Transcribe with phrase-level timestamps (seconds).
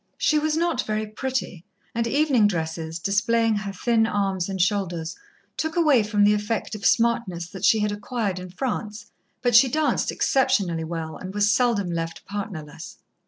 [0.17, 1.63] She was not very pretty,
[1.93, 5.15] and evening dresses, displaying her thin arms and shoulders,
[5.57, 9.11] took away from the effect of smartness that she had acquired in France,
[9.43, 12.97] but she danced exceptionally well, and was seldom left partnerless.